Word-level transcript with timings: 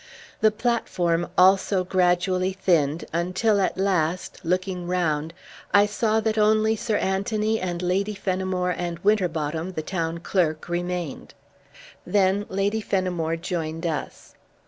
The 0.39 0.49
platform 0.49 1.27
also 1.37 1.83
gradually 1.83 2.53
thinned, 2.53 3.05
until 3.13 3.61
at 3.61 3.77
last, 3.77 4.39
looking 4.43 4.87
round, 4.87 5.31
I 5.75 5.85
saw 5.85 6.19
that 6.21 6.39
only 6.39 6.75
Sir 6.75 6.97
Anthony 6.97 7.59
and 7.61 7.83
Lady 7.83 8.15
Fenimore 8.15 8.71
and 8.75 8.97
Winterbotham, 9.03 9.75
the 9.75 9.83
Town 9.83 10.17
Clerk, 10.17 10.67
remained. 10.67 11.35
Then 12.03 12.47
Lady 12.49 12.81
Fenimore 12.81 13.35
joined 13.37 13.85
us. 13.85 14.33